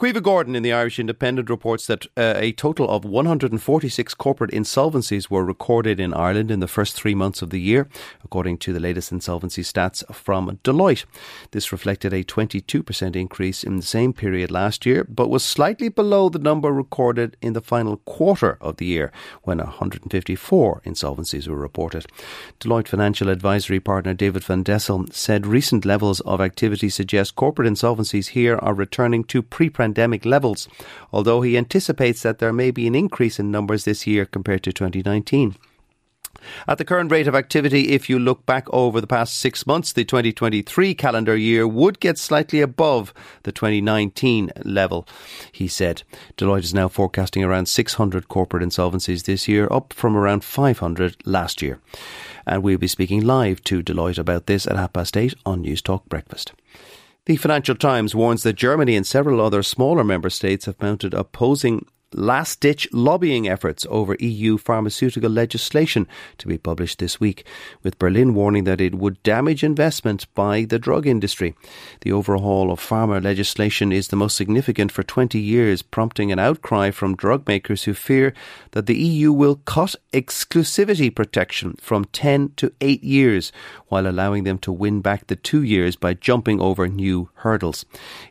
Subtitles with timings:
[0.00, 5.28] Caoimhe Gordon in the Irish Independent reports that uh, a total of 146 corporate insolvencies
[5.28, 7.88] were recorded in Ireland in the first three months of the year,
[8.22, 11.04] according to the latest insolvency stats from Deloitte.
[11.50, 16.28] This reflected a 22% increase in the same period last year, but was slightly below
[16.28, 19.10] the number recorded in the final quarter of the year,
[19.42, 22.06] when 154 insolvencies were reported.
[22.60, 28.28] Deloitte financial advisory partner David Van Dessel said recent levels of activity suggest corporate insolvencies
[28.28, 29.87] here are returning to pre pandemic
[30.24, 30.68] levels,
[31.12, 34.72] although he anticipates that there may be an increase in numbers this year compared to
[34.72, 35.54] 2019.
[36.66, 39.92] At the current rate of activity, if you look back over the past six months,
[39.92, 45.06] the 2023 calendar year would get slightly above the 2019 level,
[45.52, 46.02] he said.
[46.36, 51.62] Deloitte is now forecasting around 600 corporate insolvencies this year, up from around 500 last
[51.62, 51.80] year.
[52.46, 55.82] And we'll be speaking live to Deloitte about this at half past eight on News
[55.82, 56.52] Talk Breakfast.
[57.28, 61.84] The Financial Times warns that Germany and several other smaller member states have mounted opposing
[62.14, 66.06] last ditch lobbying efforts over EU pharmaceutical legislation
[66.38, 67.46] to be published this week,
[67.82, 71.54] with Berlin warning that it would damage investment by the drug industry.
[72.00, 76.90] The overhaul of pharma legislation is the most significant for 20 years, prompting an outcry
[76.90, 78.32] from drug makers who fear
[78.72, 83.52] that the EU will cut exclusivity protection from 10 to 8 years,
[83.88, 87.84] while allowing them to win back the two years by jumping over new hurdles.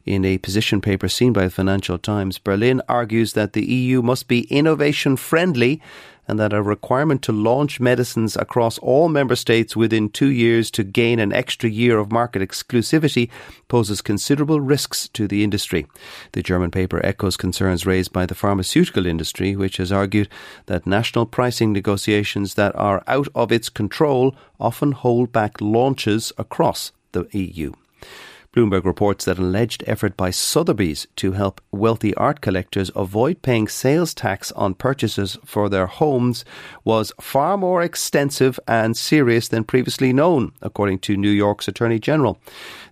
[0.06, 4.28] In a position paper seen by the Financial Times, Berlin argues that the EU must
[4.28, 5.82] be innovation friendly
[6.28, 10.84] and that a requirement to launch medicines across all member states within two years to
[10.84, 13.30] gain an extra year of market exclusivity
[13.68, 15.88] poses considerable risks to the industry.
[16.34, 20.28] The German paper echoes concerns raised by the pharmaceutical industry, which has argued
[20.66, 26.92] that national pricing negotiations that are out of its control often hold back launches across
[27.14, 27.72] the EU.
[28.58, 33.68] Bloomberg reports that an alleged effort by Sotheby's to help wealthy art collectors avoid paying
[33.68, 36.44] sales tax on purchases for their homes
[36.84, 42.40] was far more extensive and serious than previously known, according to New York's Attorney General.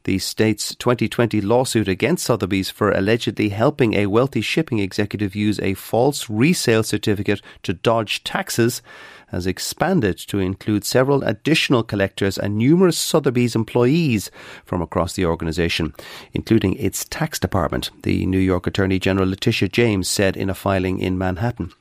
[0.04, 5.74] The state's 2020 lawsuit against Sotheby's for allegedly helping a wealthy shipping executive use a
[5.74, 8.84] false resale certificate to dodge taxes
[9.30, 14.32] has expanded to include several additional collectors and numerous Sotheby's employees
[14.64, 15.94] from across the organisation,
[16.34, 21.00] including its tax department, the New York Attorney General Letitia James said in a filing
[21.00, 21.72] in Manhattan.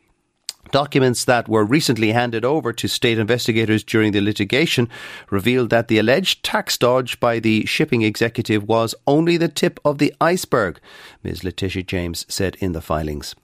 [0.75, 4.89] Documents that were recently handed over to state investigators during the litigation
[5.31, 9.99] revealed that the alleged tax dodge by the shipping executive was only the tip of
[9.99, 10.81] the iceberg,
[11.23, 11.45] Ms.
[11.45, 13.37] Letitia James said in the filings.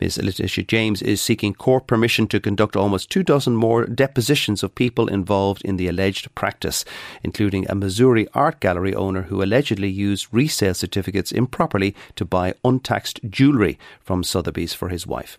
[0.00, 0.18] Ms.
[0.20, 5.06] Letitia James is seeking court permission to conduct almost two dozen more depositions of people
[5.06, 6.84] involved in the alleged practice,
[7.22, 13.20] including a Missouri art gallery owner who allegedly used resale certificates improperly to buy untaxed
[13.30, 15.38] jewellery from Sotheby's for his wife.